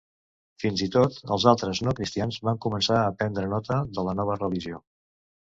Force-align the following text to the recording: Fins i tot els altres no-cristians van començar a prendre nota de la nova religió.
Fins 0.61 0.79
i 0.85 0.87
tot 0.95 1.19
els 1.35 1.45
altres 1.51 1.81
no-cristians 1.87 2.39
van 2.49 2.59
començar 2.65 2.99
a 3.03 3.13
prendre 3.21 3.53
nota 3.53 3.79
de 4.01 4.09
la 4.11 4.19
nova 4.23 4.41
religió. 4.43 4.83